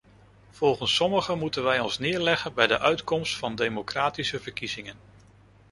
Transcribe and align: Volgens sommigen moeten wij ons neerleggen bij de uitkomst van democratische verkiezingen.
Volgens 0.51 0.95
sommigen 0.95 1.37
moeten 1.37 1.63
wij 1.63 1.79
ons 1.79 1.99
neerleggen 1.99 2.53
bij 2.53 2.67
de 2.67 2.79
uitkomst 2.79 3.37
van 3.37 3.55
democratische 3.55 4.39
verkiezingen. 4.39 4.97